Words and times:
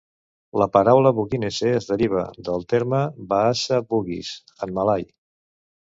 La 0.61 0.67
paraula 0.77 1.11
Buginese 1.17 1.69
es 1.81 1.89
deriva 1.91 2.23
del 2.49 2.65
terme 2.75 3.03
"Bahasa 3.35 3.83
Bugis" 3.93 4.33
en 4.69 4.77
malai. 4.79 5.11